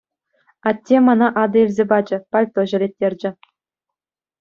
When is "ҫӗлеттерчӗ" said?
2.69-3.29